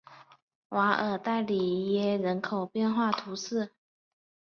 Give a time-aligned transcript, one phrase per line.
[0.69, 3.71] 瓦尔代里耶人口变化图示